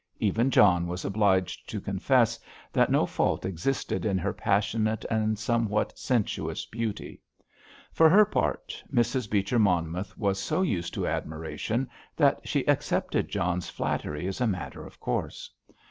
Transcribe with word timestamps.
Even 0.19 0.49
John 0.49 0.87
was 0.87 1.05
obliged 1.05 1.69
to 1.69 1.79
confess 1.79 2.39
that 2.73 2.89
no 2.89 3.05
fault 3.05 3.45
existed 3.45 4.03
in 4.03 4.17
her 4.17 4.33
passionate 4.33 5.05
and 5.11 5.37
somewhat 5.37 5.95
sensuous 5.95 6.65
beauty. 6.65 7.21
For 7.93 8.09
her 8.09 8.25
part, 8.25 8.83
Mrs. 8.91 9.29
Beecher 9.29 9.59
Monmouth 9.59 10.17
was 10.17 10.39
so 10.39 10.63
used 10.63 10.95
to 10.95 11.05
admiration 11.05 11.87
that 12.15 12.41
she 12.47 12.67
accepted 12.67 13.29
John's 13.29 13.69
flattery 13.69 14.25
as 14.25 14.41
a 14.41 14.47
matter 14.47 14.83
of 14.87 14.99
course. 14.99 15.51